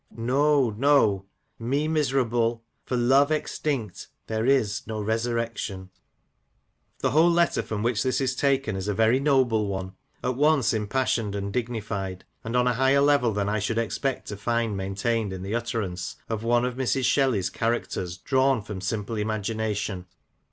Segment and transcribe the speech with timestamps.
[0.17, 1.25] No— no
[1.61, 5.91] —me miserable; for love extinct there is no resurrection!
[7.01, 9.93] The whole letter from which this is taken Is a very noble one—
[10.23, 14.37] at once impassioned and dignified, and on a higher level than I should expect to
[14.37, 17.05] find maintained in the utterance of one of Mrs.
[17.05, 20.07] Shelley's characters drawn from simple imagination.